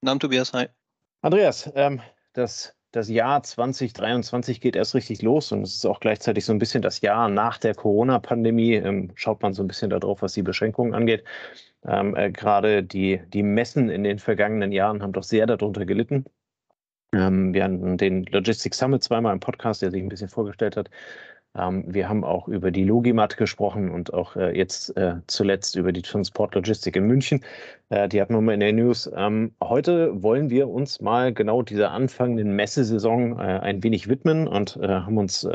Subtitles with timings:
[0.00, 0.66] Namen Tobias, hi.
[1.22, 2.00] Andreas, ähm,
[2.32, 6.60] das, das Jahr 2023 geht erst richtig los und es ist auch gleichzeitig so ein
[6.60, 8.74] bisschen das Jahr nach der Corona-Pandemie.
[8.74, 11.24] Ähm, schaut man so ein bisschen darauf, was die Beschränkungen angeht.
[11.84, 16.26] Ähm, äh, Gerade die, die Messen in den vergangenen Jahren haben doch sehr darunter gelitten.
[17.12, 20.90] Ähm, wir hatten den Logistics Summit zweimal im Podcast, der sich ein bisschen vorgestellt hat.
[21.56, 25.92] Ähm, wir haben auch über die Logimat gesprochen und auch äh, jetzt äh, zuletzt über
[25.92, 27.44] die Transportlogistik in München.
[27.88, 29.10] Äh, die hatten wir mal in der News.
[29.14, 35.16] Ähm, heute wollen wir uns mal genau dieser anfangenden Messesaison ein wenig widmen und haben
[35.18, 35.46] uns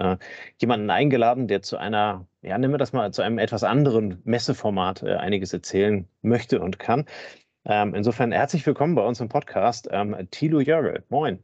[0.57, 5.03] jemanden eingeladen, der zu einer, ja, nennen wir das mal, zu einem etwas anderen Messeformat
[5.03, 7.05] einiges erzählen möchte und kann.
[7.65, 9.89] Ähm, insofern herzlich willkommen bei uns im Podcast.
[10.31, 11.39] Thilo Jörgel, moin.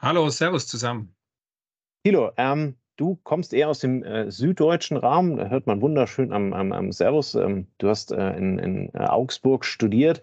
[0.00, 1.14] Hallo, Servus zusammen.
[2.04, 6.52] Thilo, ähm, Du kommst eher aus dem äh, süddeutschen Rahmen, da hört man wunderschön am,
[6.52, 7.34] am, am Servus.
[7.34, 10.22] Ähm, du hast äh, in, in äh, Augsburg studiert.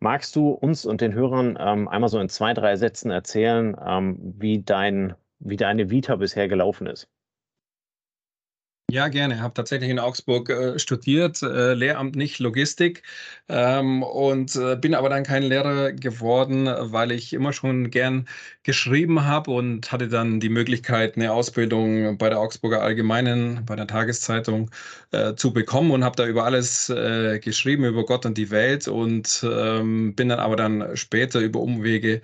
[0.00, 4.18] Magst du uns und den Hörern ähm, einmal so in zwei, drei Sätzen erzählen, ähm,
[4.38, 7.08] wie, dein, wie deine Vita bisher gelaufen ist?
[8.92, 9.34] Ja, gerne.
[9.34, 13.04] Ich habe tatsächlich in Augsburg äh, studiert, äh, Lehramt nicht Logistik
[13.48, 18.26] ähm, und äh, bin aber dann kein Lehrer geworden, weil ich immer schon gern
[18.64, 23.86] geschrieben habe und hatte dann die Möglichkeit, eine Ausbildung bei der Augsburger Allgemeinen, bei der
[23.86, 24.70] Tageszeitung
[25.12, 28.88] äh, zu bekommen und habe da über alles äh, geschrieben, über Gott und die Welt
[28.88, 32.22] und ähm, bin dann aber dann später über Umwege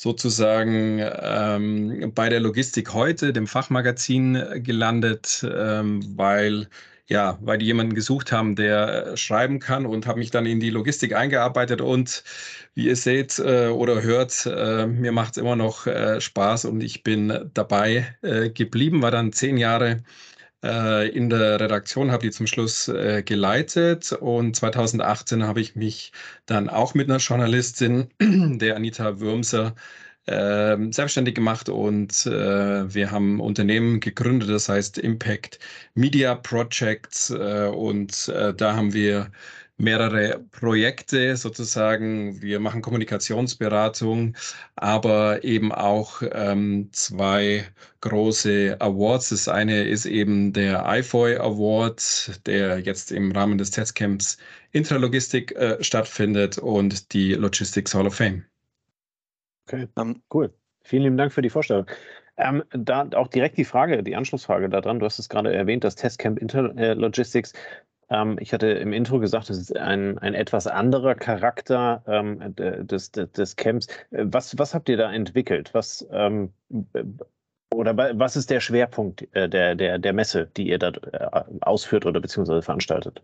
[0.00, 6.68] sozusagen ähm, bei der Logistik heute, dem Fachmagazin, gelandet, ähm, weil
[7.06, 10.70] ja, weil die jemanden gesucht haben, der schreiben kann und habe mich dann in die
[10.70, 12.24] Logistik eingearbeitet und
[12.74, 16.82] wie ihr seht äh, oder hört, äh, mir macht es immer noch äh, Spaß und
[16.82, 20.02] ich bin dabei äh, geblieben, war dann zehn Jahre
[20.64, 26.12] äh, in der Redaktion, habe die zum Schluss äh, geleitet und 2018 habe ich mich
[26.46, 29.74] dann auch mit einer Journalistin, der Anita Würmser,
[30.26, 35.58] äh, selbstständig gemacht und äh, wir haben Unternehmen gegründet, das heißt Impact
[35.94, 39.30] Media Projects äh, und äh, da haben wir
[39.80, 42.40] mehrere Projekte sozusagen.
[42.42, 44.36] Wir machen Kommunikationsberatung,
[44.76, 47.64] aber eben auch ähm, zwei
[48.02, 49.30] große Awards.
[49.30, 54.38] Das eine ist eben der IFOI Award, der jetzt im Rahmen des Testcamps
[54.72, 58.44] Intralogistik äh, stattfindet und die Logistics Hall of Fame.
[59.66, 60.52] Okay, um, cool.
[60.82, 61.86] Vielen lieben Dank für die Vorstellung.
[62.36, 64.98] Ähm, da auch direkt die Frage, die Anschlussfrage daran.
[64.98, 67.52] Du hast es gerade erwähnt, das Testcamp Interlogistics.
[68.10, 73.12] Ähm, ich hatte im Intro gesagt, es ist ein, ein etwas anderer Charakter ähm, des,
[73.12, 73.86] des, des, Camps.
[74.10, 75.72] Äh, was, was habt ihr da entwickelt?
[75.72, 76.52] Was, ähm,
[77.72, 82.04] oder was ist der Schwerpunkt äh, der, der, der Messe, die ihr da äh, ausführt
[82.04, 83.22] oder beziehungsweise veranstaltet?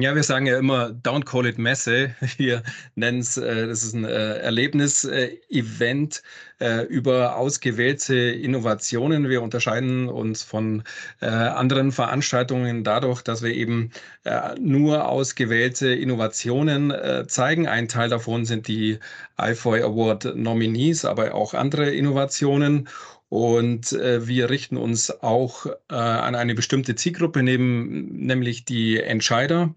[0.00, 2.14] Ja, wir sagen ja immer, don't call it Messe.
[2.38, 2.62] Wir
[2.94, 6.22] nennen es, äh, das ist ein äh, Erlebnis-Event
[6.58, 9.28] äh, über ausgewählte Innovationen.
[9.28, 10.84] Wir unterscheiden uns von
[11.20, 13.90] äh, anderen Veranstaltungen dadurch, dass wir eben
[14.24, 17.68] äh, nur ausgewählte Innovationen äh, zeigen.
[17.68, 18.98] Ein Teil davon sind die
[19.38, 22.88] IFOI Award Nominees, aber auch andere Innovationen.
[23.30, 29.74] Und äh, wir richten uns auch äh, an eine bestimmte Zielgruppe, neben, nämlich die Entscheider.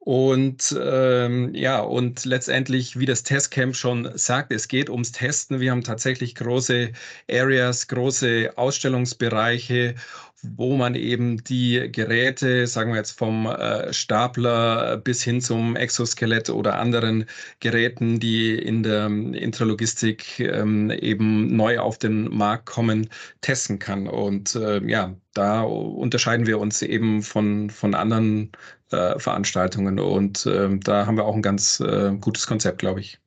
[0.00, 5.60] Und ähm, ja, und letztendlich, wie das Testcamp schon sagt, es geht ums Testen.
[5.60, 6.92] Wir haben tatsächlich große
[7.30, 9.94] Areas, große Ausstellungsbereiche
[10.42, 16.50] wo man eben die Geräte, sagen wir jetzt vom äh, Stapler bis hin zum Exoskelett
[16.50, 17.26] oder anderen
[17.60, 23.08] Geräten, die in der Intralogistik ähm, eben neu auf den Markt kommen,
[23.40, 24.06] testen kann.
[24.08, 28.52] Und äh, ja, da unterscheiden wir uns eben von, von anderen
[28.90, 33.18] äh, Veranstaltungen und äh, da haben wir auch ein ganz äh, gutes Konzept, glaube ich.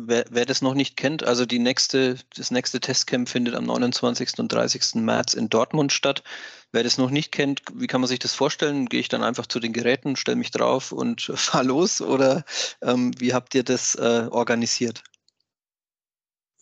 [0.00, 4.38] Wer, wer, das noch nicht kennt, also die nächste, das nächste Testcamp findet am 29.
[4.38, 4.96] und 30.
[4.96, 6.24] März in Dortmund statt.
[6.72, 8.86] Wer das noch nicht kennt, wie kann man sich das vorstellen?
[8.86, 12.44] Gehe ich dann einfach zu den Geräten, stelle mich drauf und fahre los oder
[12.82, 15.04] ähm, wie habt ihr das äh, organisiert?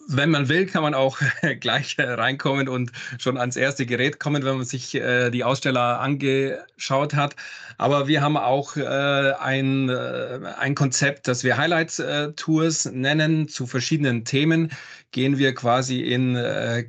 [0.08, 1.18] Wenn man will, kann man auch
[1.60, 7.14] gleich reinkommen und schon ans erste Gerät kommen, wenn man sich äh, die Aussteller angeschaut
[7.14, 7.36] hat.
[7.78, 14.24] Aber wir haben auch äh, ein, äh, ein Konzept, das wir Highlights-Tours nennen zu verschiedenen
[14.24, 14.70] Themen.
[15.12, 16.38] Gehen wir quasi in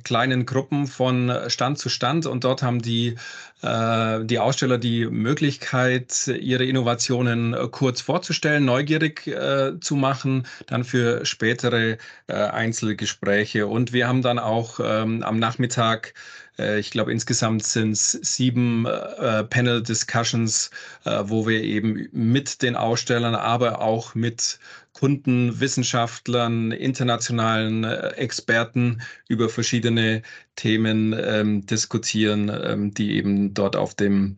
[0.02, 3.16] kleinen Gruppen von Stand zu Stand und dort haben die
[3.64, 10.84] äh, die Aussteller die Möglichkeit, ihre Innovationen äh, kurz vorzustellen, neugierig äh, zu machen, dann
[10.84, 13.66] für spätere äh, Einzelgespräche.
[13.66, 18.86] Und wir haben dann auch ähm, am Nachmittag äh, ich glaube, insgesamt sind es sieben
[18.86, 20.70] äh, Panel-Discussions,
[21.04, 24.58] äh, wo wir eben mit den Ausstellern, aber auch mit
[24.92, 30.22] Kunden, Wissenschaftlern, internationalen äh, Experten über verschiedene
[30.54, 34.36] Themen ähm, diskutieren, ähm, die eben dort auf dem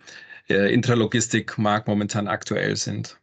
[0.49, 3.19] äh, Intralogistikmarkt momentan aktuell sind.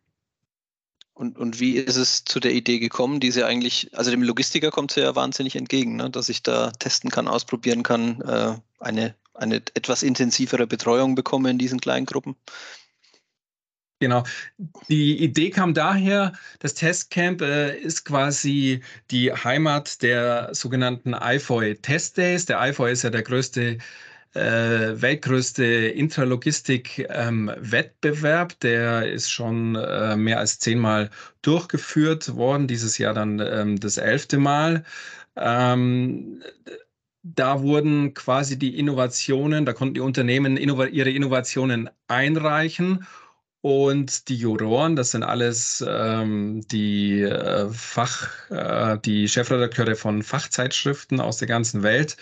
[1.16, 4.72] Und, und wie ist es zu der Idee gekommen, die sie eigentlich, also dem Logistiker
[4.72, 6.10] kommt es ja wahnsinnig entgegen, ne?
[6.10, 11.60] dass ich da testen kann, ausprobieren kann, äh, eine, eine etwas intensivere Betreuung bekomme in
[11.60, 12.36] diesen kleinen Gruppen?
[14.00, 14.24] Genau.
[14.90, 18.82] Die Idee kam daher, das Testcamp äh, ist quasi
[19.12, 22.46] die Heimat der sogenannten IFOI Test Days.
[22.46, 23.78] Der IFOI ist ja der größte
[24.34, 28.52] äh, weltgrößte Intralogistik-Wettbewerb.
[28.52, 31.10] Ähm, der ist schon äh, mehr als zehnmal
[31.42, 34.84] durchgeführt worden, dieses Jahr dann ähm, das elfte Mal.
[35.36, 36.42] Ähm,
[37.24, 43.08] da wurden quasi die Innovationen, da konnten die Unternehmen innov ihre Innovationen einreichen
[43.62, 51.22] und die Juroren, das sind alles ähm, die äh, Fach, äh, die Chefredakteure von Fachzeitschriften
[51.22, 52.18] aus der ganzen Welt,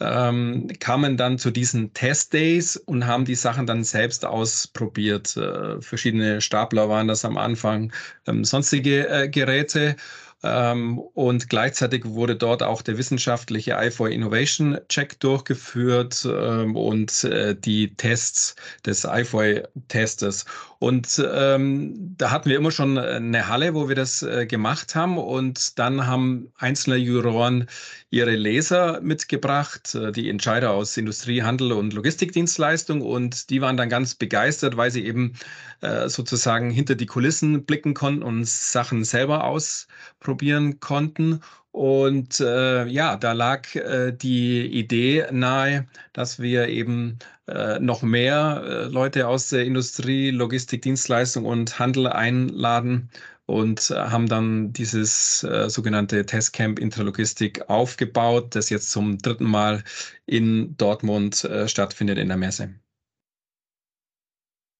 [0.00, 5.36] ähm, kamen dann zu diesen Testdays und haben die Sachen dann selbst ausprobiert.
[5.36, 7.92] Äh, verschiedene Stapler waren das am Anfang,
[8.26, 9.96] ähm, sonstige äh, Geräte.
[10.44, 17.56] Ähm, und gleichzeitig wurde dort auch der wissenschaftliche i4 Innovation Check durchgeführt ähm, und äh,
[17.56, 18.54] die Tests
[18.86, 20.44] des i4-Testes.
[20.78, 25.18] Und ähm, da hatten wir immer schon eine Halle, wo wir das äh, gemacht haben.
[25.18, 27.66] Und dann haben einzelne Juroren
[28.10, 33.02] ihre Leser mitgebracht, äh, die Entscheider aus Industrie, Handel und Logistikdienstleistung.
[33.02, 35.34] Und die waren dann ganz begeistert, weil sie eben
[35.80, 41.40] äh, sozusagen hinter die Kulissen blicken konnten und Sachen selber ausprobieren konnten.
[41.70, 48.62] Und äh, ja, da lag äh, die Idee nahe, dass wir eben äh, noch mehr
[48.64, 53.10] äh, Leute aus der Industrie, Logistik, Dienstleistung und Handel einladen
[53.48, 59.82] und äh, haben dann dieses äh, sogenannte Testcamp Interlogistik aufgebaut, das jetzt zum dritten Mal
[60.26, 62.74] in Dortmund stattfindet in der Messe.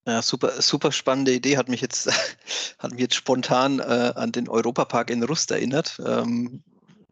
[0.09, 1.59] Ja, super, super spannende Idee.
[1.59, 2.09] Hat mich jetzt,
[2.79, 6.01] hat mich jetzt spontan äh, an den Europapark in Rust erinnert.
[6.05, 6.63] Ähm,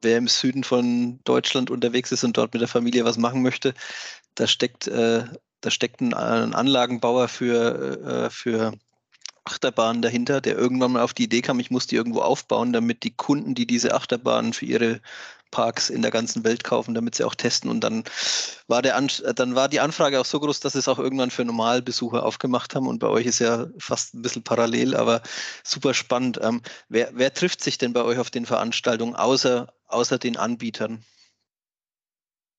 [0.01, 3.75] wer im Süden von Deutschland unterwegs ist und dort mit der Familie was machen möchte,
[4.35, 5.25] da steckt, äh,
[5.61, 8.73] da steckt ein, ein Anlagenbauer für, äh, für
[9.47, 13.03] Achterbahnen dahinter, der irgendwann mal auf die Idee kam, ich muss die irgendwo aufbauen, damit
[13.05, 15.01] die Kunden, die diese Achterbahnen für ihre
[15.51, 17.71] Parks in der ganzen Welt kaufen, damit sie auch testen.
[17.71, 18.05] Und dann
[18.67, 21.31] war, der An dann war die Anfrage auch so groß, dass sie es auch irgendwann
[21.31, 22.89] für Normalbesucher aufgemacht haben.
[22.89, 25.23] Und bei euch ist ja fast ein bisschen parallel, aber
[25.65, 26.39] super spannend.
[26.43, 31.05] Ähm, wer, wer trifft sich denn bei euch auf den Veranstaltungen außer, außer den Anbietern?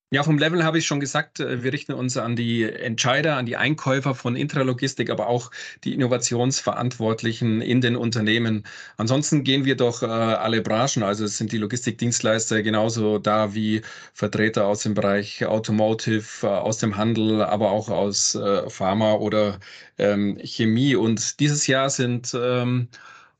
[0.10, 3.46] Ja, vom Level habe ich schon gesagt, äh, wir richten uns an die Entscheider, an
[3.46, 5.52] die Einkäufer von Intralogistik, aber auch
[5.84, 8.66] die Innovationsverantwortlichen in den Unternehmen.
[8.96, 13.82] Ansonsten gehen wir doch äh, alle Branchen, also es sind die Logistikdienstleister genauso da wie
[14.14, 19.60] Vertreter aus dem Bereich Automotive, äh, aus dem Handel, aber auch aus äh, Pharma oder
[19.98, 20.96] ähm, Chemie.
[20.96, 22.88] Und dieses Jahr sind ähm,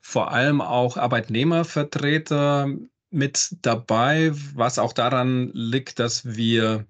[0.02, 2.68] vor allem auch Arbeitnehmervertreter
[3.10, 6.86] mit dabei, was auch daran liegt, dass wir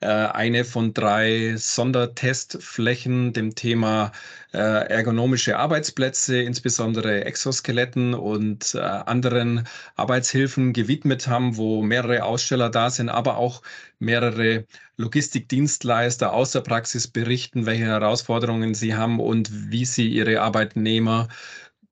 [0.00, 4.12] äh, eine von drei Sondertestflächen dem Thema
[4.52, 12.88] äh, ergonomische Arbeitsplätze, insbesondere Exoskeletten und äh, anderen Arbeitshilfen gewidmet haben, wo mehrere Aussteller da
[12.90, 13.62] sind, aber auch
[13.98, 14.64] mehrere
[14.96, 21.28] Logistikdienstleister aus der Praxis berichten, welche Herausforderungen sie haben und wie sie ihre Arbeitnehmer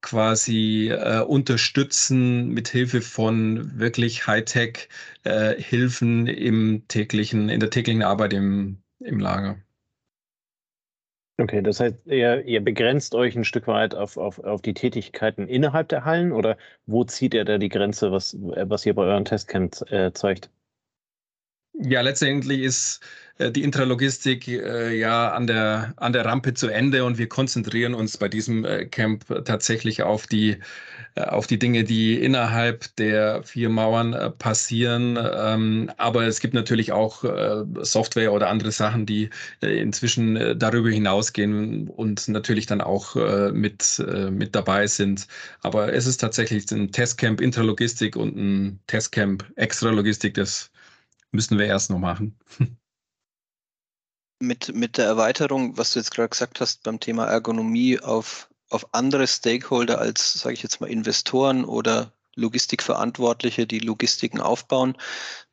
[0.01, 8.33] quasi äh, unterstützen mit Hilfe von wirklich Hightech-Hilfen äh, im täglichen, in der täglichen Arbeit
[8.33, 9.59] im, im Lager.
[11.41, 15.47] Okay, das heißt, ihr, ihr begrenzt euch ein Stück weit auf, auf, auf die Tätigkeiten
[15.47, 19.25] innerhalb der Hallen oder wo zieht ihr da die Grenze, was, was ihr bei euren
[19.25, 20.51] Testcamps äh, zeigt?
[21.81, 23.01] Ja, letztendlich ist
[23.39, 27.95] äh, die Intralogistik äh, ja an der, an der Rampe zu Ende und wir konzentrieren
[27.95, 30.59] uns bei diesem äh, Camp tatsächlich auf die,
[31.15, 35.17] äh, auf die Dinge, die innerhalb der vier Mauern äh, passieren.
[35.21, 37.25] Ähm, aber es gibt natürlich auch
[37.83, 39.31] Software oder andere Sachen, die
[39.61, 43.15] inzwischen darüber hinausgehen und natürlich dann auch
[43.53, 45.27] mit, mit dabei sind.
[45.63, 50.71] Aber es ist tatsächlich ein Testcamp Intralogistik und ein Testcamp Extralogistik, das
[51.31, 52.39] müssen wir erst noch machen.
[54.41, 58.95] Mit, mit der Erweiterung, was du jetzt gerade gesagt hast beim Thema Ergonomie auf, auf
[58.95, 64.97] andere Stakeholder als, sage ich jetzt mal, Investoren oder Logistikverantwortliche, die Logistiken aufbauen,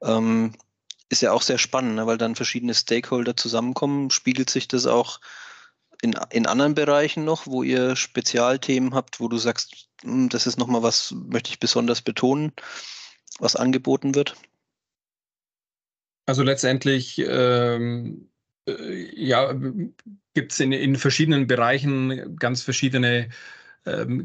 [0.03, 0.53] ähm,
[1.09, 2.05] ist ja auch sehr spannend, ne?
[2.05, 4.11] weil dann verschiedene Stakeholder zusammenkommen.
[4.11, 5.19] Spiegelt sich das auch
[6.01, 10.57] in, in anderen Bereichen noch, wo ihr Spezialthemen habt, wo du sagst, hm, das ist
[10.57, 12.53] nochmal was, möchte ich besonders betonen,
[13.39, 14.35] was angeboten wird?
[16.25, 18.29] Also letztendlich ähm,
[18.67, 19.53] äh, ja,
[20.33, 23.29] gibt es in, in verschiedenen Bereichen ganz verschiedene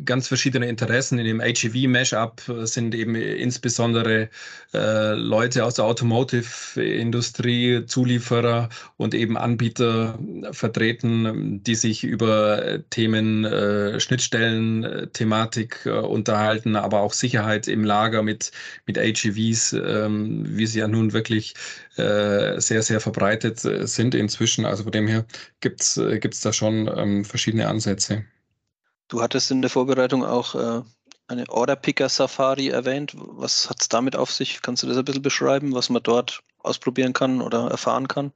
[0.05, 1.19] ganz verschiedene Interessen.
[1.19, 4.31] In dem HEV-Mashup sind eben insbesondere
[4.73, 10.19] äh, Leute aus der Automotive-Industrie, Zulieferer und eben Anbieter
[10.53, 18.53] vertreten, die sich über Themen äh, Schnittstellen-Thematik äh, unterhalten, aber auch Sicherheit im Lager mit,
[18.87, 21.55] mit HEVs, ähm, wie sie ja nun wirklich
[21.97, 24.65] äh, sehr, sehr verbreitet äh, sind inzwischen.
[24.65, 25.27] Also von dem her
[25.61, 28.25] gibt es äh, da schon ähm, verschiedene Ansätze.
[29.11, 30.83] Du hattest in der Vorbereitung auch äh,
[31.27, 33.13] eine Order Picker Safari erwähnt.
[33.17, 34.63] Was hat es damit auf sich?
[34.63, 38.33] Kannst du das ein bisschen beschreiben, was man dort ausprobieren kann oder erfahren kann?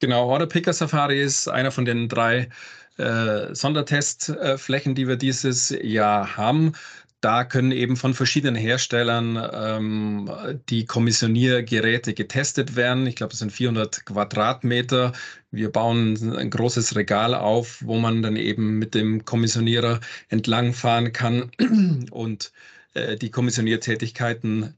[0.00, 2.48] Genau, Order Picker Safari ist einer von den drei
[2.96, 6.72] äh, Sondertestflächen, die wir dieses Jahr haben.
[7.20, 10.30] Da können eben von verschiedenen Herstellern ähm,
[10.70, 13.06] die Kommissioniergeräte getestet werden.
[13.06, 15.12] Ich glaube, es sind 400 Quadratmeter.
[15.50, 21.50] Wir bauen ein großes Regal auf, wo man dann eben mit dem Kommissionierer entlangfahren kann
[22.10, 22.52] und
[22.94, 24.74] äh, die Kommissioniertätigkeiten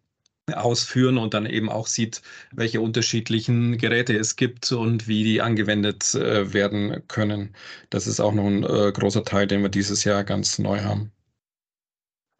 [0.52, 2.22] ausführen und dann eben auch sieht,
[2.52, 7.54] welche unterschiedlichen Geräte es gibt und wie die angewendet äh, werden können.
[7.90, 11.12] Das ist auch noch ein äh, großer Teil, den wir dieses Jahr ganz neu haben.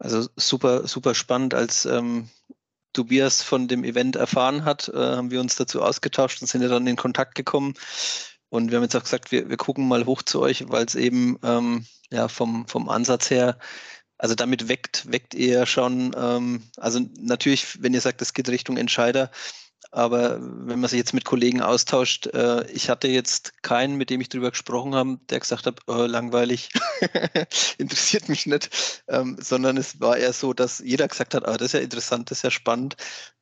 [0.03, 1.53] Also super, super spannend.
[1.53, 2.29] Als ähm,
[2.91, 6.67] Tobias von dem Event erfahren hat, äh, haben wir uns dazu ausgetauscht und sind ja
[6.67, 7.73] dann in Kontakt gekommen.
[8.49, 10.95] Und wir haben jetzt auch gesagt, wir, wir gucken mal hoch zu euch, weil es
[10.95, 13.57] eben ähm, ja, vom, vom Ansatz her,
[14.17, 18.75] also damit weckt, weckt ihr schon, ähm, also natürlich, wenn ihr sagt, es geht Richtung
[18.75, 19.31] Entscheider,
[19.93, 24.21] aber wenn man sich jetzt mit Kollegen austauscht, äh, ich hatte jetzt keinen, mit dem
[24.21, 26.69] ich darüber gesprochen habe, der gesagt hat, oh, langweilig,
[27.77, 31.67] interessiert mich nicht, ähm, sondern es war eher so, dass jeder gesagt hat, ah, das
[31.67, 32.95] ist ja interessant, das ist ja spannend.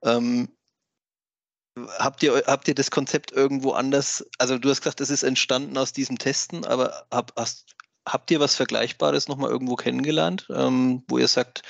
[0.03, 0.49] Ähm,
[1.97, 5.77] habt, ihr, habt ihr das Konzept irgendwo anders, also du hast gesagt, das ist entstanden
[5.77, 11.17] aus diesem Testen, aber hab, hast, habt ihr was Vergleichbares nochmal irgendwo kennengelernt, ähm, wo
[11.17, 11.61] ihr sagt,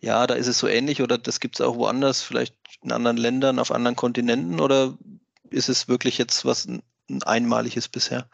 [0.00, 3.16] ja, da ist es so ähnlich oder das gibt es auch woanders, vielleicht in anderen
[3.16, 4.96] Ländern, auf anderen Kontinenten oder
[5.50, 6.82] ist es wirklich jetzt was ein
[7.24, 8.28] einmaliges bisher?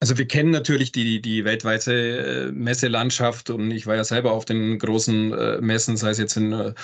[0.00, 1.92] Also wir kennen natürlich die, die weltweite
[2.48, 6.36] äh, Messelandschaft und ich war ja selber auf den großen äh, Messen, sei es jetzt
[6.36, 6.74] in, äh,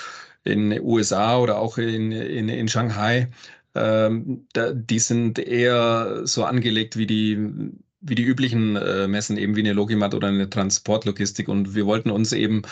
[0.44, 3.28] in USA oder auch in, in, in Shanghai.
[3.75, 9.57] Ähm, da, die sind eher so angelegt wie die wie die üblichen äh, Messen, eben
[9.57, 11.49] wie eine Logimat oder eine Transportlogistik.
[11.49, 12.62] Und wir wollten uns eben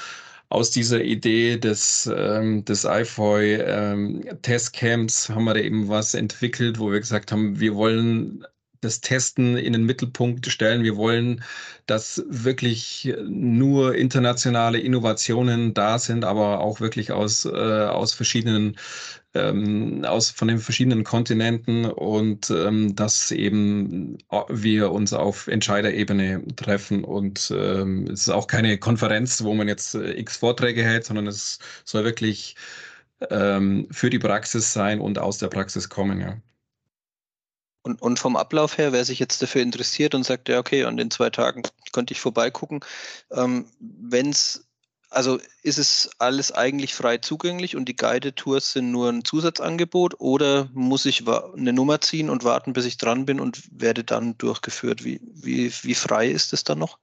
[0.49, 6.79] aus dieser Idee des, ähm, des IFOI ähm, Testcamps haben wir da eben was entwickelt,
[6.79, 8.45] wo wir gesagt haben, wir wollen
[8.81, 10.85] das Testen in den Mittelpunkt stellen.
[10.85, 11.43] Wir wollen,
[11.87, 18.77] dass wirklich nur internationale Innovationen da sind, aber auch wirklich aus, äh, aus verschiedenen
[19.37, 26.43] ähm, aus von den verschiedenen Kontinenten und ähm, dass eben äh, wir uns auf Entscheiderebene
[26.57, 31.05] treffen und ähm, es ist auch keine Konferenz, wo man jetzt äh, x Vorträge hält,
[31.05, 32.57] sondern es soll wirklich
[33.31, 36.37] ähm, für die Praxis sein und aus der Praxis kommen, ja.
[37.83, 40.97] Und, und vom Ablauf her, wer sich jetzt dafür interessiert und sagt, ja, okay, an
[40.97, 41.63] den zwei Tagen
[41.93, 42.81] könnte ich vorbeigucken,
[43.31, 44.66] ähm, wenn es
[45.11, 50.21] also ist es alles eigentlich frei zugänglich und die Guided Tours sind nur ein Zusatzangebot
[50.21, 54.37] oder muss ich eine Nummer ziehen und warten, bis ich dran bin und werde dann
[54.39, 55.05] durchgeführt?
[55.05, 56.99] Wie, wie, wie frei ist es dann noch?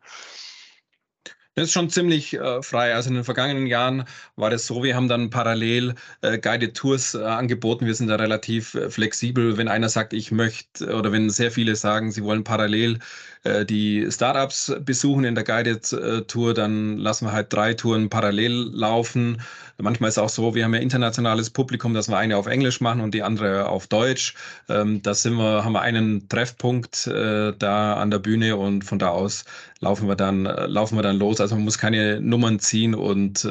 [1.56, 2.96] Das ist schon ziemlich äh, frei.
[2.96, 4.06] Also in den vergangenen Jahren
[4.36, 7.86] war das so, wir haben dann parallel äh, Guided Tours äh, angeboten.
[7.86, 9.56] Wir sind da relativ äh, flexibel.
[9.56, 12.98] Wenn einer sagt, ich möchte, oder wenn sehr viele sagen, sie wollen parallel
[13.44, 18.10] äh, die Startups besuchen in der Guided äh, Tour, dann lassen wir halt drei Touren
[18.10, 19.40] parallel laufen.
[19.78, 22.82] Manchmal ist es auch so, wir haben ja internationales Publikum, dass wir eine auf Englisch
[22.82, 24.34] machen und die andere auf Deutsch.
[24.70, 29.10] Ähm, da sind wir, haben wir einen Treffpunkt da an der Bühne und von da
[29.10, 29.46] aus
[29.84, 31.40] laufen wir dann, laufen wir dann los.
[31.42, 33.46] Also man muss keine Nummern ziehen und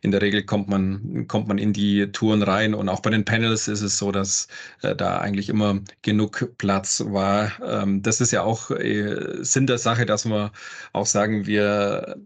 [0.00, 2.74] in der Regel kommt man, kommt man in die Touren rein.
[2.74, 4.48] Und auch bei den Panels ist es so, dass
[4.82, 7.52] äh, da eigentlich immer genug Platz war.
[7.62, 10.52] Ähm, das ist ja auch äh, Sinn der Sache, dass wir
[10.92, 12.16] auch sagen, wir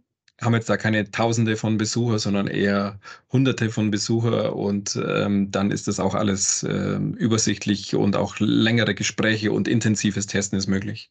[0.40, 2.98] haben jetzt da keine Tausende von Besucher, sondern eher
[3.32, 8.94] Hunderte von Besucher und ähm, dann ist das auch alles äh, übersichtlich und auch längere
[8.94, 11.10] Gespräche und intensives Testen ist möglich.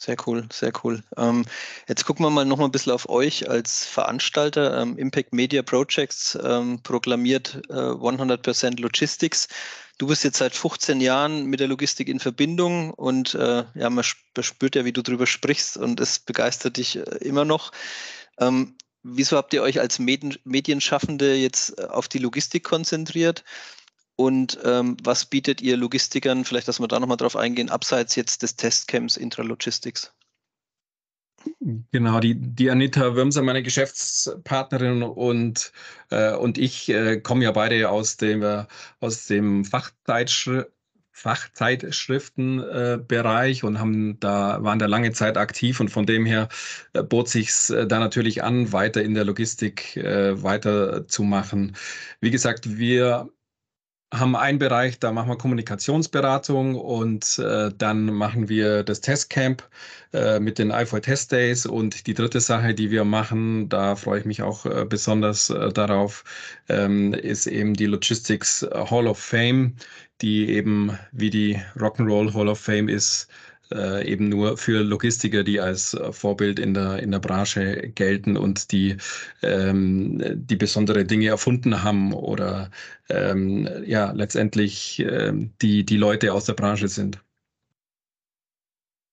[0.00, 1.02] Sehr cool, sehr cool.
[1.16, 1.44] Ähm,
[1.88, 4.80] jetzt gucken wir mal noch mal ein bisschen auf euch als Veranstalter.
[4.80, 9.48] Ähm, Impact Media Projects ähm, proklamiert äh, 100% Logistics.
[9.98, 14.04] Du bist jetzt seit 15 Jahren mit der Logistik in Verbindung und äh, ja, man
[14.04, 17.72] spürt ja, wie du drüber sprichst und es begeistert dich äh, immer noch.
[18.38, 23.42] Ähm, wieso habt ihr euch als Medien Medienschaffende jetzt äh, auf die Logistik konzentriert?
[24.20, 28.42] Und ähm, was bietet ihr Logistikern, vielleicht, dass wir da nochmal drauf eingehen, abseits jetzt
[28.42, 30.12] des Testcamps Intralogistics?
[31.60, 35.72] Genau, die, die Anita Würmser, meine Geschäftspartnerin und,
[36.10, 38.64] äh, und ich äh, kommen ja beide aus dem, äh,
[38.98, 40.66] aus dem Fachzeitschrift.
[41.12, 46.48] Fachzeitschriftenbereich äh, und haben da, waren da lange Zeit aktiv und von dem her
[46.92, 51.74] äh, bot sich äh, da natürlich an, weiter in der Logistik äh, weiterzumachen.
[52.20, 53.28] Wie gesagt, wir
[54.12, 59.62] haben einen Bereich, da machen wir Kommunikationsberatung und äh, dann machen wir das Testcamp
[60.14, 61.66] äh, mit den iFoy Test Days.
[61.66, 65.72] Und die dritte Sache, die wir machen, da freue ich mich auch äh, besonders äh,
[65.72, 66.24] darauf,
[66.68, 69.74] ähm, ist eben die Logistics Hall of Fame,
[70.22, 73.28] die eben wie die Rock'n'Roll Hall of Fame ist,
[73.72, 78.36] äh, eben nur für Logistiker, die als äh, Vorbild in der, in der Branche gelten
[78.36, 78.96] und die,
[79.42, 82.70] ähm, die besondere Dinge erfunden haben oder
[83.08, 87.20] ähm, ja, letztendlich ähm, die, die Leute aus der Branche sind.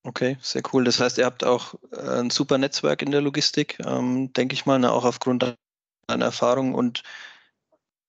[0.04, 0.84] Okay, sehr cool.
[0.84, 4.66] Das heißt, ihr habt auch äh, ein super Netzwerk in der Logistik, ähm, denke ich
[4.68, 5.56] mal, ne, auch aufgrund
[6.08, 7.02] deiner Erfahrung und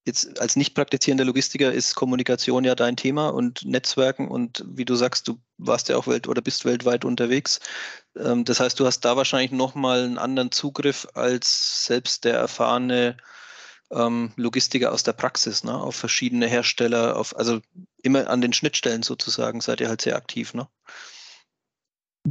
[0.07, 4.95] jetzt als nicht praktizierender Logistiker ist Kommunikation ja dein Thema und Netzwerken und wie du
[4.95, 7.61] sagst, du warst ja auch welt oder bist weltweit unterwegs.
[8.17, 13.17] Ähm, das heißt, du hast da wahrscheinlich nochmal einen anderen Zugriff als selbst der erfahrene
[13.91, 15.75] ähm, Logistiker aus der Praxis, ne?
[15.75, 17.61] auf verschiedene Hersteller, auf, also
[18.03, 20.69] immer an den Schnittstellen sozusagen seid ihr halt sehr aktiv, ne?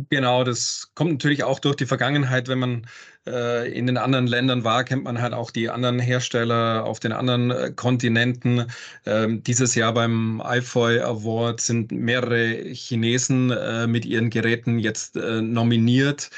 [0.10, 2.50] Genau, das kommt natürlich auch durch die Vergangenheit.
[2.50, 2.88] Wenn man
[3.26, 7.14] äh, in den anderen Ländern war, kennt man halt auch die anderen Hersteller auf den
[7.14, 8.66] anderen äh, Kontinenten.
[9.06, 15.42] Ähm, dieses Jahr beim iFoy Award sind mehrere Chinesen äh, mit ihren Geräten jetzt äh,
[15.42, 16.30] nominiert.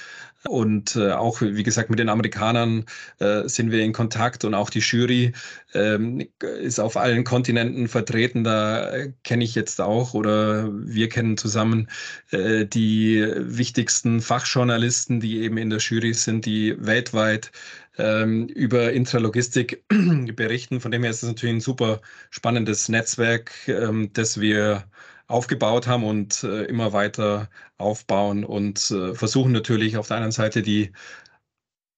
[0.45, 2.85] Und äh, auch, wie gesagt, mit den Amerikanern
[3.19, 5.33] äh, sind wir in Kontakt und auch die Jury
[5.73, 6.27] ähm,
[6.61, 8.43] ist auf allen Kontinenten vertreten.
[8.43, 11.89] Da äh, kenne ich jetzt auch oder wir kennen zusammen
[12.31, 17.51] äh, die wichtigsten Fachjournalisten, die eben in der Jury sind, die weltweit
[17.97, 19.83] ähm, über Intralogistik
[20.35, 20.79] berichten.
[20.81, 24.83] Von dem her ist es natürlich ein super spannendes Netzwerk, ähm, das wir
[25.27, 30.61] aufgebaut haben und äh, immer weiter aufbauen und äh, versuchen natürlich auf der anderen Seite
[30.61, 30.91] die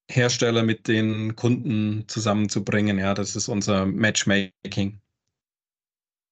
[0.10, 2.98] Hersteller mit den Kunden zusammenzubringen.
[2.98, 5.00] Ja, das ist unser Matchmaking.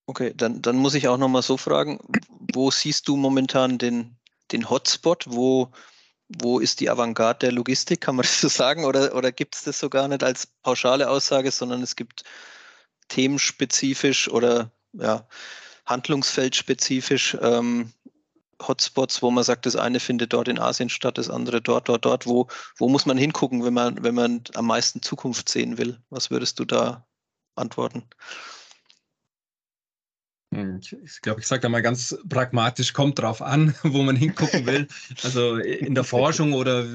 [0.07, 1.99] Okay, dann, dann muss ich auch nochmal so fragen,
[2.53, 4.17] wo siehst du momentan den,
[4.51, 5.25] den Hotspot?
[5.27, 5.71] Wo,
[6.29, 8.01] wo ist die Avantgarde der Logistik?
[8.01, 8.86] Kann man das so sagen?
[8.86, 12.23] Oder, oder gibt es das so gar nicht als pauschale Aussage, sondern es gibt
[13.10, 15.27] themenspezifisch oder ja,
[15.88, 17.91] handlungsfeldspezifisch ähm,
[18.62, 22.06] Hotspots, wo man sagt, das eine findet dort in Asien statt, das andere dort, dort,
[22.06, 22.26] dort.
[22.26, 22.47] Wo,
[22.78, 26.00] wo muss man hingucken, wenn man, wenn man am meisten Zukunft sehen will?
[26.10, 27.06] Was würdest du da
[27.56, 28.04] antworten?
[30.54, 34.65] Hm, ich glaube, ich sage da mal ganz pragmatisch, kommt drauf an, wo man hingucken
[34.65, 34.88] will.
[35.23, 36.86] Also in der Forschung oder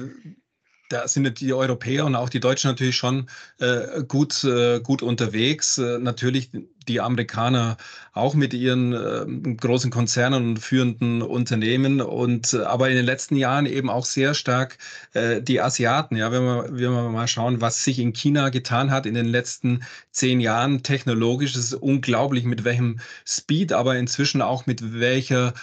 [0.89, 5.77] da sind die Europäer und auch die Deutschen natürlich schon äh, gut, äh, gut unterwegs.
[5.77, 6.51] Äh, natürlich
[6.87, 7.77] die Amerikaner
[8.11, 13.35] auch mit ihren äh, großen Konzernen und führenden Unternehmen und äh, aber in den letzten
[13.35, 14.77] Jahren eben auch sehr stark
[15.13, 16.17] äh, die Asiaten.
[16.17, 19.27] Ja, wenn wir, wenn wir mal schauen, was sich in China getan hat in den
[19.27, 25.53] letzten zehn Jahren technologisch, ist unglaublich, mit welchem Speed, aber inzwischen auch mit welcher,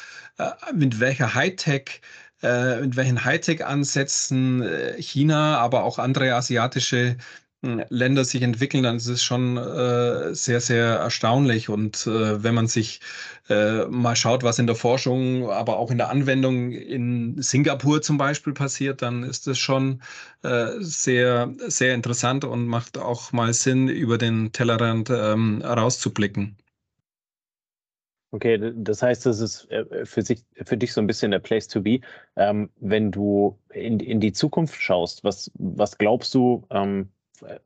[0.75, 2.01] mit welcher Hightech
[2.42, 7.16] äh, mit welchen Hightech-Ansätzen äh, China, aber auch andere asiatische
[7.62, 11.68] Länder sich entwickeln, dann ist es schon äh, sehr, sehr erstaunlich.
[11.68, 13.00] Und äh, wenn man sich
[13.50, 18.16] äh, mal schaut, was in der Forschung, aber auch in der Anwendung in Singapur zum
[18.16, 20.00] Beispiel passiert, dann ist es schon
[20.42, 26.57] äh, sehr, sehr interessant und macht auch mal Sinn, über den Tellerrand ähm, rauszublicken.
[28.33, 31.66] Okay, das heißt, das ist äh, für, sich, für dich so ein bisschen der Place
[31.66, 32.01] to be.
[32.37, 37.11] Ähm, wenn du in, in die Zukunft schaust, was, was glaubst du, ähm,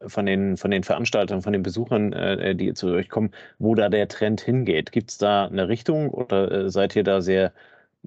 [0.06, 3.88] von den, von den Veranstaltern, von den Besuchern, äh, die zu euch kommen, wo da
[3.88, 4.92] der Trend hingeht?
[4.92, 7.52] Gibt es da eine Richtung oder äh, seid ihr da sehr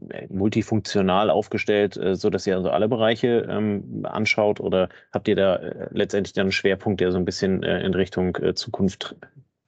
[0.09, 5.35] äh, multifunktional aufgestellt, äh, so dass ihr also alle Bereiche ähm, anschaut oder habt ihr
[5.35, 9.15] da äh, letztendlich dann einen Schwerpunkt, der so ein bisschen äh, in Richtung äh, Zukunft,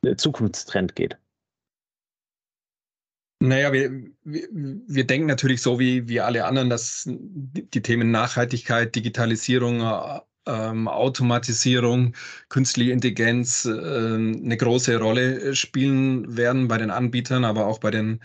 [0.04, 1.18] äh, Zukunftstrend geht?
[3.42, 9.82] Naja, wir, wir, denken natürlich so wie, wie alle anderen, dass die Themen Nachhaltigkeit, Digitalisierung,
[10.46, 12.16] ähm, Automatisierung,
[12.50, 18.20] künstliche Intelligenz äh, eine große Rolle spielen werden bei den Anbietern, aber auch bei den,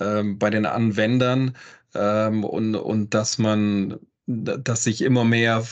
[0.00, 1.56] ähm, bei den Anwendern.
[1.94, 5.64] Ähm, und, und dass man, dass sich immer mehr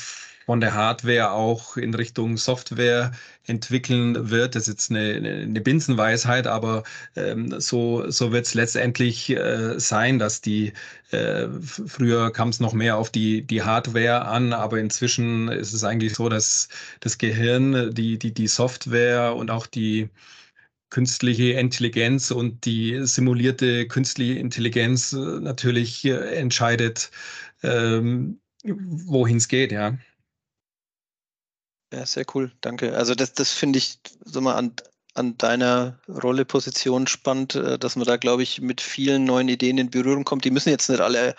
[0.46, 3.12] von der Hardware auch in Richtung Software
[3.46, 4.54] entwickeln wird.
[4.54, 6.84] Das ist jetzt eine, eine Binsenweisheit, aber
[7.16, 10.72] ähm, so, so wird es letztendlich äh, sein, dass die,
[11.10, 15.82] äh, früher kam es noch mehr auf die, die Hardware an, aber inzwischen ist es
[15.84, 16.68] eigentlich so, dass
[17.00, 20.10] das Gehirn, die, die, die Software und auch die
[20.90, 27.10] künstliche Intelligenz und die simulierte künstliche Intelligenz äh, natürlich äh, entscheidet,
[27.62, 29.98] ähm, wohin es geht, ja.
[31.96, 32.94] Ja, sehr cool, danke.
[32.94, 34.74] Also das, das finde ich so mal an,
[35.14, 39.78] an deiner Rolle, Position spannend, äh, dass man da, glaube ich, mit vielen neuen Ideen
[39.78, 40.44] in Berührung kommt.
[40.44, 41.34] Die müssen jetzt nicht alle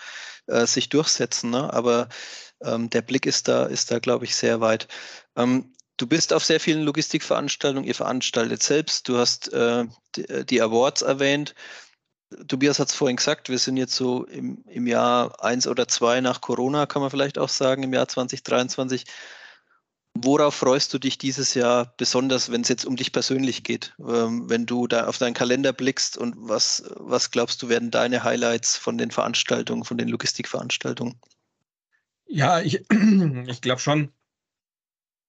[0.48, 1.72] äh, sich durchsetzen, ne?
[1.72, 2.08] aber
[2.60, 4.88] ähm, der Blick ist da, ist da, glaube ich, sehr weit.
[5.36, 9.84] Ähm, du bist auf sehr vielen Logistikveranstaltungen, ihr veranstaltet selbst, du hast äh,
[10.16, 11.54] die, äh, Awards erwähnt.
[12.48, 16.20] Tobias hat es vorhin gesagt, wir sind jetzt so im, im Jahr eins oder zwei
[16.20, 19.04] nach Corona, kann man vielleicht auch sagen, im Jahr 2023.
[20.24, 23.94] Worauf freust du dich dieses Jahr besonders, wenn es jetzt um dich persönlich geht?
[24.00, 28.24] Ähm, wenn du da auf deinen Kalender blickst und was, was glaubst du, werden deine
[28.24, 31.20] Highlights von den Veranstaltungen, von den Logistikveranstaltungen?
[32.26, 32.84] Ja, ich,
[33.46, 34.12] ich glaube schon,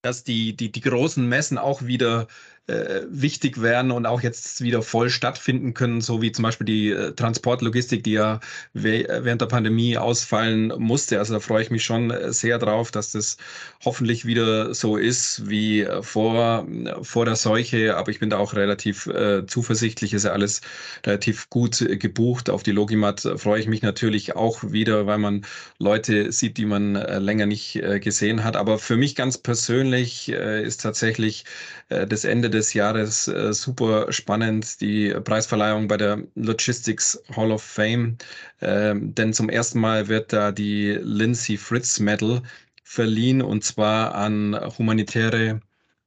[0.01, 2.27] dass die, die, die großen Messen auch wieder
[2.67, 6.89] äh, wichtig werden und auch jetzt wieder voll stattfinden können, so wie zum Beispiel die
[6.91, 8.39] äh, Transportlogistik, die ja
[8.73, 11.19] während der Pandemie ausfallen musste.
[11.19, 13.37] Also da freue ich mich schon äh, sehr drauf, dass das
[13.83, 16.67] hoffentlich wieder so ist wie äh, vor,
[17.01, 17.97] vor der Seuche.
[17.97, 20.61] Aber ich bin da auch relativ äh, zuversichtlich, ist ja alles
[21.05, 22.49] relativ gut gebucht.
[22.49, 25.45] Auf die Logimat freue ich mich natürlich auch wieder, weil man
[25.79, 28.55] Leute sieht, die man äh, länger nicht gesehen hat.
[28.55, 31.45] Aber für mich ganz persönlich ist tatsächlich
[31.89, 38.17] das Ende des Jahres äh, super spannend, die Preisverleihung bei der Logistics Hall of Fame.
[38.61, 42.43] Ähm, denn zum ersten Mal wird da die Lindsay Fritz Medal
[42.83, 45.61] verliehen und zwar an humanitäre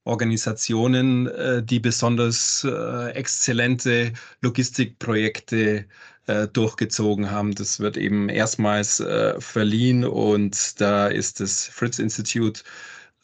[0.05, 5.87] Organisationen, äh, die besonders äh, exzellente Logistikprojekte
[6.27, 7.55] äh, durchgezogen haben.
[7.55, 12.63] Das wird eben erstmals äh, verliehen und da ist das Fritz Institute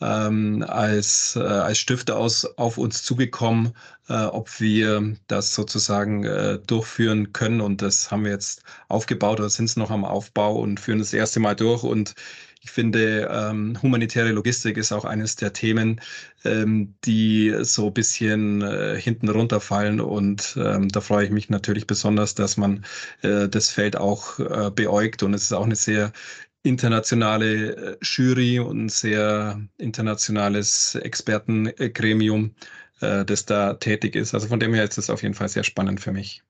[0.01, 3.73] ähm, als, äh, als Stifter aus, auf uns zugekommen,
[4.09, 7.61] äh, ob wir das sozusagen äh, durchführen können.
[7.61, 11.13] Und das haben wir jetzt aufgebaut oder sind es noch am Aufbau und führen das
[11.13, 11.83] erste Mal durch.
[11.83, 12.15] Und
[12.61, 16.01] ich finde, ähm, humanitäre Logistik ist auch eines der Themen,
[16.45, 20.01] ähm, die so ein bisschen äh, hinten runterfallen.
[20.01, 22.85] Und ähm, da freue ich mich natürlich besonders, dass man
[23.23, 25.23] äh, das Feld auch äh, beäugt.
[25.23, 26.13] Und es ist auch eine sehr
[26.63, 32.55] internationale äh, Jury und ein sehr internationales Expertengremium,
[33.01, 34.35] äh, das da tätig ist.
[34.35, 36.43] Also von dem her ist es auf jeden Fall sehr spannend für mich.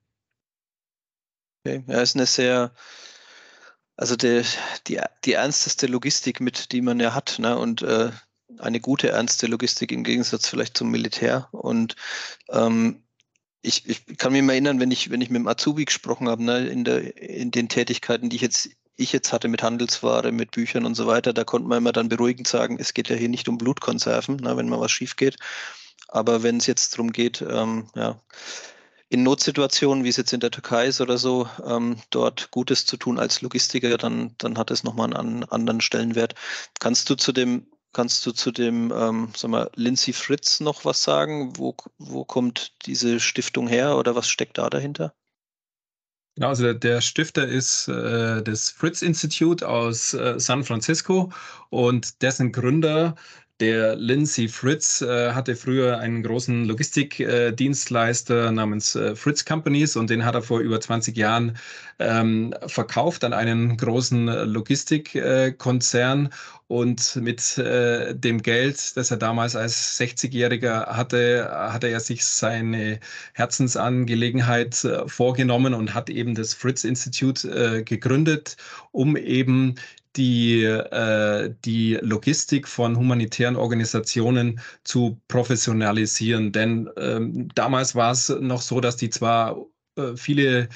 [1.64, 1.84] Okay.
[1.86, 2.72] Ja, ist eine sehr,
[3.96, 4.42] also die,
[4.86, 7.58] die, die ernsteste Logistik mit, die man ja hat, ne?
[7.58, 8.10] Und äh,
[8.58, 11.48] eine gute ernste Logistik im Gegensatz vielleicht zum Militär.
[11.52, 11.96] Und
[12.50, 13.02] ähm,
[13.60, 16.42] ich, ich kann mich mal erinnern, wenn ich, wenn ich mit dem Azubi gesprochen habe,
[16.42, 20.50] ne, in, der, in den Tätigkeiten, die ich jetzt ich jetzt hatte mit Handelsware, mit
[20.50, 23.28] Büchern und so weiter, da konnte man immer dann beruhigend sagen, es geht ja hier
[23.28, 25.36] nicht um Blutkonserven, ne, wenn mal was schief geht.
[26.08, 28.20] Aber wenn es jetzt darum geht, ähm, ja,
[29.08, 32.96] in Notsituationen, wie es jetzt in der Türkei ist oder so, ähm, dort Gutes zu
[32.96, 36.34] tun als Logistiker, dann, dann hat es nochmal einen anderen Stellenwert.
[36.80, 41.02] Kannst du zu dem, kannst du zu dem, ähm, sag mal, Lindsay Fritz noch was
[41.02, 41.56] sagen?
[41.56, 45.14] Wo, wo kommt diese Stiftung her oder was steckt da dahinter?
[46.38, 51.32] Genau, also der Stifter ist äh, das Fritz Institute aus äh, San Francisco
[51.68, 53.16] und dessen Gründer
[53.60, 60.10] der Lindsay Fritz äh, hatte früher einen großen Logistikdienstleister äh, namens äh, Fritz Companies und
[60.10, 61.56] den hat er vor über 20 Jahren
[61.98, 66.30] ähm, verkauft an einen großen Logistikkonzern.
[66.68, 73.00] und mit äh, dem Geld, das er damals als 60-Jähriger hatte, hatte er sich seine
[73.32, 78.56] Herzensangelegenheit äh, vorgenommen und hat eben das Fritz Institute äh, gegründet,
[78.92, 79.76] um eben
[80.18, 86.52] die, äh, die Logistik von humanitären Organisationen zu professionalisieren.
[86.52, 89.56] Denn ähm, damals war es noch so, dass die zwar
[89.96, 90.68] äh, viele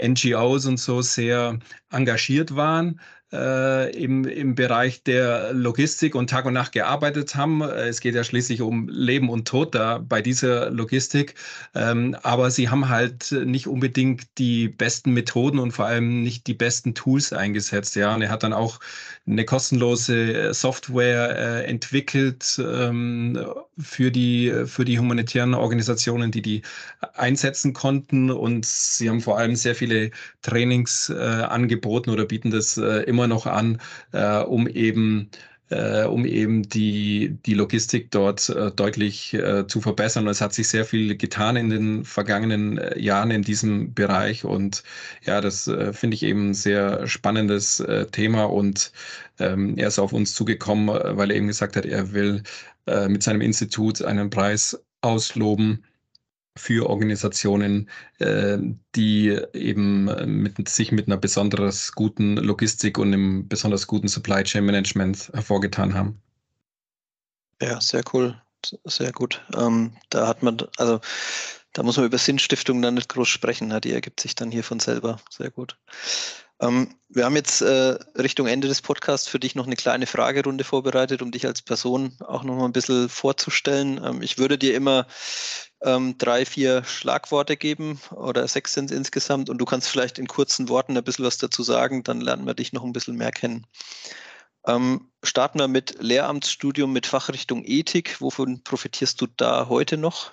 [0.00, 1.58] NGOs und so sehr
[1.90, 3.00] engagiert waren,
[3.32, 7.62] äh, im, im Bereich der Logistik und Tag und Nacht gearbeitet haben.
[7.62, 11.34] Es geht ja schließlich um Leben und Tod da bei dieser Logistik.
[11.74, 16.54] Ähm, aber sie haben halt nicht unbedingt die besten Methoden und vor allem nicht die
[16.54, 17.96] besten Tools eingesetzt.
[17.96, 18.80] Ja, und er hat dann auch
[19.26, 23.38] eine kostenlose Software äh, entwickelt ähm,
[23.78, 26.62] für die für die humanitären Organisationen, die die
[27.14, 28.30] einsetzen konnten.
[28.30, 30.10] Und sie haben vor allem sehr viele
[30.42, 33.80] Trainings äh, angeboten oder bieten das äh, immer immer noch an,
[34.12, 35.30] äh, um eben
[35.70, 40.24] äh, um eben die, die Logistik dort äh, deutlich äh, zu verbessern.
[40.24, 44.44] Und es hat sich sehr viel getan in den vergangenen äh, Jahren in diesem Bereich.
[44.44, 44.82] Und
[45.24, 48.44] ja, das äh, finde ich eben ein sehr spannendes äh, Thema.
[48.44, 48.92] Und
[49.38, 52.42] ähm, er ist auf uns zugekommen, weil er eben gesagt hat, er will
[53.08, 55.84] mit seinem Institut einen Preis ausloben
[56.56, 58.58] für Organisationen, äh,
[58.94, 60.04] die eben
[60.42, 65.94] mit, sich mit einer besonders guten Logistik und einem besonders guten Supply Chain Management hervorgetan
[65.94, 66.20] haben.
[67.62, 68.40] Ja, sehr cool.
[68.84, 69.42] Sehr gut.
[69.56, 71.00] Ähm, da hat man, also
[71.72, 74.80] da muss man über Sinnstiftung dann nicht groß sprechen, die ergibt sich dann hier von
[74.80, 75.20] selber.
[75.30, 75.78] Sehr gut.
[76.60, 80.62] Ähm, wir haben jetzt äh, Richtung Ende des Podcasts für dich noch eine kleine Fragerunde
[80.62, 84.00] vorbereitet, um dich als Person auch noch mal ein bisschen vorzustellen.
[84.04, 85.06] Ähm, ich würde dir immer
[85.82, 90.26] ähm, drei, vier Schlagworte geben oder sechs sind es insgesamt und du kannst vielleicht in
[90.26, 93.32] kurzen Worten ein bisschen was dazu sagen, dann lernen wir dich noch ein bisschen mehr
[93.32, 93.66] kennen.
[94.66, 98.20] Ähm, starten wir mit Lehramtsstudium mit Fachrichtung Ethik.
[98.20, 100.32] Wovon profitierst du da heute noch?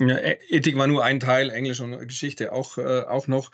[0.00, 3.50] Ja, e-, Ethik war nur ein Teil, Englisch und Geschichte auch, äh, auch noch.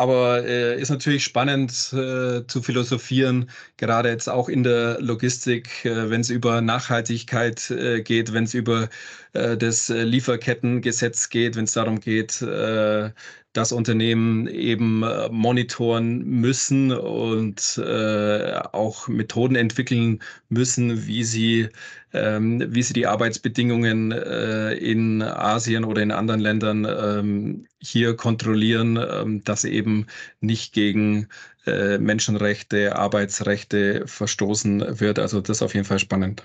[0.00, 6.08] Aber äh, ist natürlich spannend äh, zu philosophieren, gerade jetzt auch in der Logistik, äh,
[6.08, 8.88] wenn es über Nachhaltigkeit äh, geht, wenn es über
[9.32, 13.10] äh, das Lieferkettengesetz geht, wenn es darum geht, äh,
[13.52, 21.68] dass Unternehmen eben äh, monitoren müssen und äh, auch Methoden entwickeln müssen, wie sie,
[22.12, 28.96] ähm, wie sie die Arbeitsbedingungen äh, in Asien oder in anderen Ländern ähm, hier kontrollieren,
[28.96, 30.06] ähm, dass eben
[30.40, 31.26] nicht gegen
[31.66, 35.18] äh, Menschenrechte, Arbeitsrechte verstoßen wird.
[35.18, 36.44] Also das ist auf jeden Fall spannend.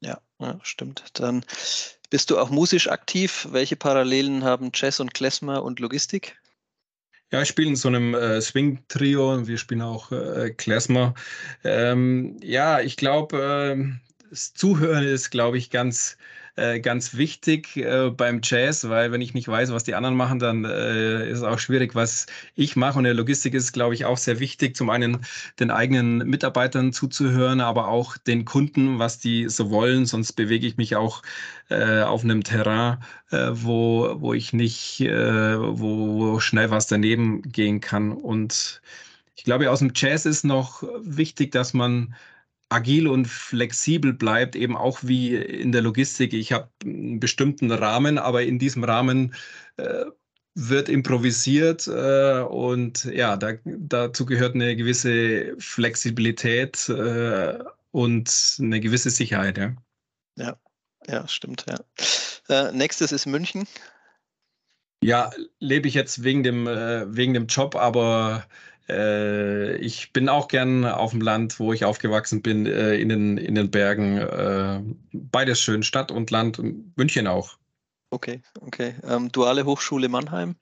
[0.00, 1.04] Ja, ja, stimmt.
[1.20, 1.44] Dann
[2.10, 3.48] bist du auch musisch aktiv?
[3.50, 6.36] Welche Parallelen haben Jazz und Klezmer und Logistik?
[7.32, 11.14] Ja, ich spiele in so einem äh, Swing-Trio und wir spielen auch äh, Klezmer.
[11.62, 16.16] Ähm, ja, ich glaube, äh, das Zuhören ist, glaube ich, ganz
[16.60, 20.38] äh, ganz wichtig äh, beim Jazz, weil wenn ich nicht weiß, was die anderen machen,
[20.38, 22.98] dann äh, ist es auch schwierig, was ich mache.
[22.98, 25.24] Und in der Logistik ist, glaube ich, auch sehr wichtig, zum einen
[25.58, 30.04] den eigenen Mitarbeitern zuzuhören, aber auch den Kunden, was die so wollen.
[30.04, 31.22] Sonst bewege ich mich auch
[31.70, 32.98] äh, auf einem Terrain,
[33.30, 38.12] äh, wo, wo ich nicht, wo, wo schnell was daneben gehen kann.
[38.12, 38.82] Und
[39.34, 42.14] ich glaube, aus dem Jazz ist noch wichtig, dass man
[42.70, 46.32] agil und flexibel bleibt, eben auch wie in der Logistik.
[46.32, 49.34] Ich habe einen bestimmten Rahmen, aber in diesem Rahmen
[49.76, 50.04] äh,
[50.54, 57.58] wird improvisiert äh, und ja, da, dazu gehört eine gewisse Flexibilität äh,
[57.90, 59.58] und eine gewisse Sicherheit.
[59.58, 59.74] Ja,
[60.36, 60.56] ja,
[61.08, 61.66] ja stimmt.
[61.68, 61.78] Ja.
[62.48, 63.66] Äh, nächstes ist München.
[65.02, 65.30] Ja,
[65.60, 68.44] lebe ich jetzt wegen dem, äh, wegen dem Job, aber
[68.90, 73.38] äh, ich bin auch gern auf dem Land, wo ich aufgewachsen bin, äh, in, den,
[73.38, 74.18] in den Bergen.
[74.18, 74.80] Äh,
[75.12, 76.60] beides schön, Stadt und Land,
[76.96, 77.56] München auch.
[78.10, 78.94] Okay, okay.
[79.04, 80.56] Ähm, Duale Hochschule Mannheim?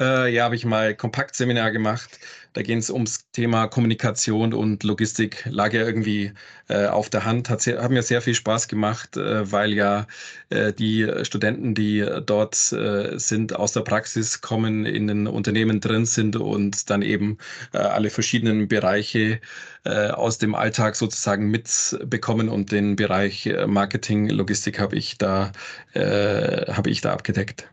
[0.00, 2.18] Äh, ja, habe ich mal Kompaktseminar gemacht.
[2.52, 5.44] Da ging es ums Thema Kommunikation und Logistik.
[5.46, 6.32] Lag ja irgendwie
[6.68, 7.48] äh, auf der Hand.
[7.50, 10.06] Hat, sehr, hat, mir sehr viel Spaß gemacht, äh, weil ja
[10.50, 16.06] äh, die Studenten, die dort äh, sind, aus der Praxis kommen, in den Unternehmen drin
[16.06, 17.38] sind und dann eben
[17.72, 19.40] äh, alle verschiedenen Bereiche
[19.86, 22.48] aus dem Alltag sozusagen mitbekommen.
[22.48, 25.52] Und den Bereich Marketing, Logistik habe ich da,
[25.94, 27.68] habe ich da abgedeckt.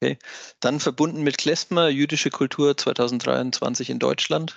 [0.00, 0.18] Okay.
[0.60, 4.56] Dann verbunden mit Klezmer, jüdische Kultur 2023 in Deutschland.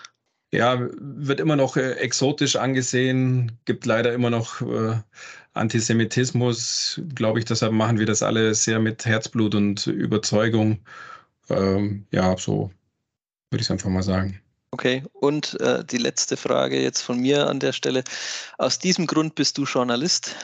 [0.53, 4.95] Ja, wird immer noch äh, exotisch angesehen, gibt leider immer noch äh,
[5.53, 7.45] Antisemitismus, glaube ich.
[7.45, 10.79] Deshalb machen wir das alle sehr mit Herzblut und Überzeugung.
[11.49, 12.71] Ähm, ja, so
[13.49, 14.39] würde ich es einfach mal sagen.
[14.71, 18.03] Okay, und äh, die letzte Frage jetzt von mir an der Stelle.
[18.57, 20.35] Aus diesem Grund bist du Journalist?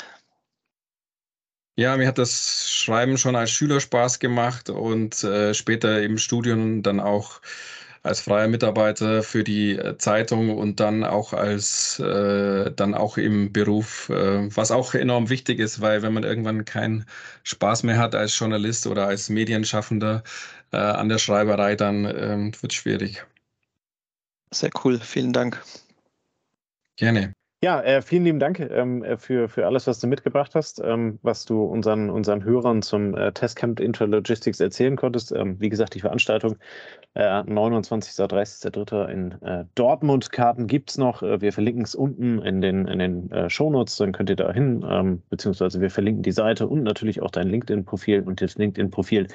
[1.79, 6.83] Ja, mir hat das Schreiben schon als Schüler Spaß gemacht und äh, später im Studium
[6.83, 7.39] dann auch
[8.03, 13.53] als freier Mitarbeiter für die äh, Zeitung und dann auch als äh, dann auch im
[13.53, 17.05] Beruf, äh, was auch enorm wichtig ist, weil wenn man irgendwann keinen
[17.43, 20.23] Spaß mehr hat als Journalist oder als Medienschaffender
[20.73, 23.25] äh, an der Schreiberei, dann ähm, wird es schwierig.
[24.53, 25.63] Sehr cool, vielen Dank.
[26.97, 27.38] Gerne.
[27.61, 31.19] Ja, äh, vielen lieben Dank ähm, äh, für, für alles, was du mitgebracht hast, ähm,
[31.23, 35.33] was du unseren, unseren Hörern zum äh, Testcamp Interlogistics erzählen konntest.
[35.33, 36.55] Ähm, wie gesagt, die Veranstaltung
[37.15, 38.13] äh, 29.
[38.13, 39.07] 30.3.
[39.09, 40.31] in äh, Dortmund.
[40.31, 41.21] Karten gibt es noch.
[41.21, 44.53] Äh, wir verlinken es unten in den, in den äh, Shownotes, dann könnt ihr da
[44.53, 49.27] hin, ähm, beziehungsweise wir verlinken die Seite und natürlich auch dein LinkedIn-Profil und das LinkedIn-Profil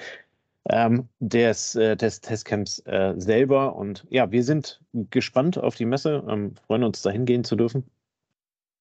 [0.71, 3.77] ähm, des, äh, des Testcamps äh, selber.
[3.77, 7.85] Und ja, wir sind gespannt auf die Messe, ähm, freuen uns, da hingehen zu dürfen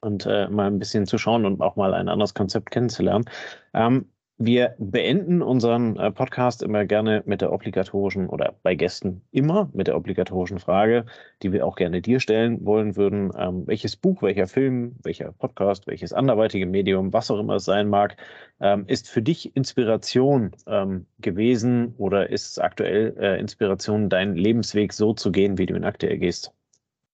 [0.04, 3.26] und äh, mal ein bisschen zu schauen und auch mal ein anderes Konzept kennenzulernen.
[3.74, 4.06] Ähm,
[4.40, 9.88] wir beenden unseren äh, Podcast immer gerne mit der obligatorischen oder bei Gästen immer mit
[9.88, 11.06] der obligatorischen Frage,
[11.44, 13.32] die wir auch gerne dir stellen wollen würden.
[13.38, 17.88] Ähm, welches Buch, welcher Film, welcher Podcast, welches anderweitige Medium, was auch immer es sein
[17.88, 18.18] mag,
[18.60, 24.94] ähm, ist für dich Inspiration ähm, gewesen oder ist es aktuell äh, Inspiration, deinen Lebensweg
[24.94, 26.52] so zu gehen, wie du ihn aktuell gehst?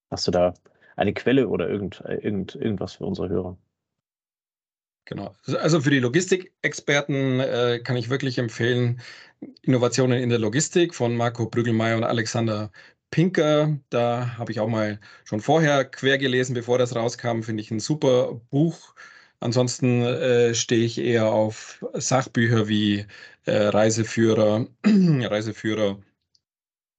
[0.10, 0.54] Hast du da
[1.00, 3.58] eine Quelle oder irgend, irgend, irgendwas für unsere Hörer.
[5.06, 5.34] Genau.
[5.60, 9.02] Also für die Logistikexperten äh, kann ich wirklich empfehlen,
[9.64, 12.72] Innovationen in der Logistik von Marco Brügelmeier und Alexander
[13.10, 13.80] Pinker.
[13.90, 17.42] Da habe ich auch mal schon vorher quer gelesen, bevor das rauskam.
[17.42, 18.94] Finde ich ein super Buch.
[19.40, 23.06] Ansonsten äh, stehe ich eher auf Sachbücher wie
[23.46, 26.00] äh, Reiseführer, Reiseführer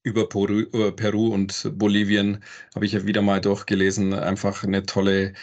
[0.02, 2.42] über Peru, über Peru, und Bolivien
[2.74, 4.14] habe ich ja wieder mal durchgelesen.
[4.14, 5.34] Einfach eine tolle,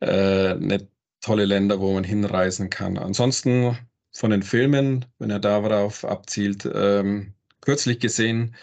[0.00, 0.88] äh, eine
[1.20, 2.98] tolle Länder, wo man hinreisen kann.
[2.98, 3.78] Ansonsten
[4.12, 8.54] von den Filmen, wenn er darauf abzielt, ähm, kürzlich gesehen,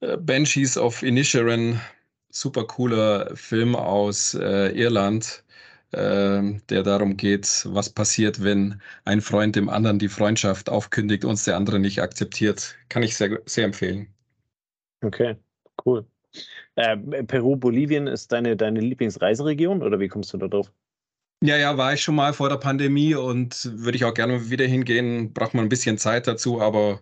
[0.00, 1.80] äh, Banshees of Inisherin,
[2.30, 5.44] super cooler Film aus äh, Irland,
[5.92, 11.44] äh, der darum geht, was passiert, wenn ein Freund dem anderen die Freundschaft aufkündigt und
[11.46, 12.76] der andere nicht akzeptiert.
[12.88, 14.13] Kann ich sehr, sehr empfehlen.
[15.04, 15.36] Okay,
[15.84, 16.06] cool.
[16.76, 20.72] Äh, Peru, Bolivien ist deine, deine Lieblingsreiseregion oder wie kommst du da drauf?
[21.42, 24.64] Ja, ja, war ich schon mal vor der Pandemie und würde ich auch gerne wieder
[24.66, 25.32] hingehen.
[25.34, 27.00] Braucht man ein bisschen Zeit dazu, aber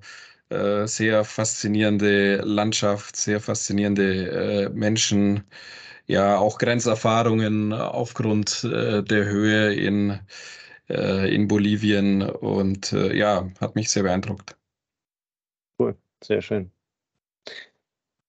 [0.49, 5.45] äh, sehr faszinierende Landschaft, sehr faszinierende äh, Menschen,
[6.07, 10.21] ja, auch Grenzerfahrungen aufgrund äh, der Höhe in,
[10.89, 14.57] äh, in Bolivien und äh, ja, hat mich sehr beeindruckt.
[15.79, 16.73] Cool, sehr schön.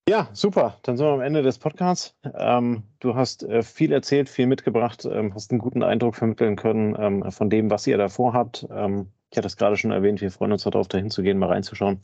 [0.09, 0.79] Ja, super.
[0.83, 2.13] Dann sind wir am Ende des Podcasts.
[2.35, 6.93] Ähm, du hast äh, viel erzählt, viel mitgebracht, ähm, hast einen guten Eindruck vermitteln können
[6.99, 8.67] ähm, von dem, was ihr davor habt.
[8.69, 11.47] Ähm, ich hatte es gerade schon erwähnt, wir freuen uns darauf, dahin zu gehen, mal
[11.47, 12.01] reinzuschauen.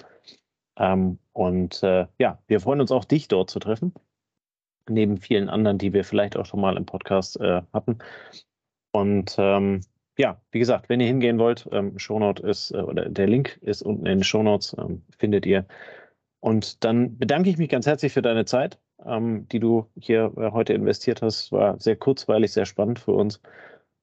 [0.77, 3.93] Ähm, und äh, ja, wir freuen uns auch, dich dort zu treffen.
[4.87, 7.99] Neben vielen anderen, die wir vielleicht auch schon mal im Podcast äh, hatten.
[8.91, 9.81] Und ähm,
[10.17, 13.81] ja, wie gesagt, wenn ihr hingehen wollt, ähm, Shownote ist, äh, oder der Link ist
[13.81, 14.73] unten in den Shownotes,
[15.17, 15.65] findet ihr.
[16.39, 20.51] Und dann bedanke ich mich ganz herzlich für deine Zeit, ähm, die du hier äh,
[20.51, 21.51] heute investiert hast.
[21.51, 23.41] War sehr kurzweilig, sehr spannend für uns.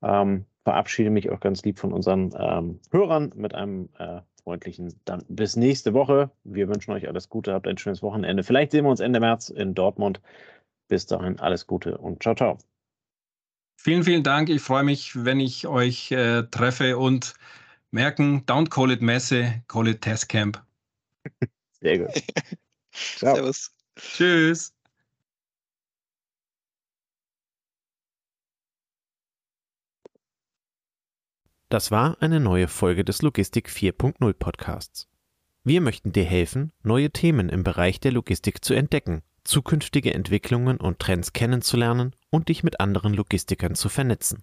[0.02, 5.24] Ähm, verabschiede mich auch ganz lieb von unseren ähm, Hörern mit einem äh, freundlichen dann
[5.28, 6.30] bis nächste Woche.
[6.44, 8.42] Wir wünschen euch alles Gute, habt ein schönes Wochenende.
[8.42, 10.20] Vielleicht sehen wir uns Ende März in Dortmund.
[10.88, 12.58] Bis dahin alles Gute und ciao, ciao.
[13.80, 14.48] Vielen, vielen Dank.
[14.48, 17.34] Ich freue mich, wenn ich euch äh, treffe und
[17.90, 20.64] merken, don't call it Messe, call it Test Camp.
[21.86, 22.10] Sehr gut.
[22.90, 23.70] Servus.
[23.94, 24.74] Tschüss.
[31.68, 35.08] Das war eine neue Folge des Logistik 4.0 Podcasts.
[35.62, 40.98] Wir möchten dir helfen, neue Themen im Bereich der Logistik zu entdecken, zukünftige Entwicklungen und
[40.98, 44.42] Trends kennenzulernen und dich mit anderen Logistikern zu vernetzen.